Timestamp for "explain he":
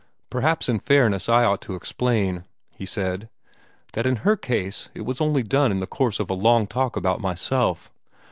1.75-2.87